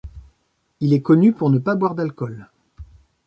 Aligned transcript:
Il 0.79 0.93
est 0.93 1.03
connu 1.03 1.31
pour 1.31 1.51
ne 1.51 1.59
pas 1.59 1.75
boire 1.75 1.93
d'alcool. 1.93 2.47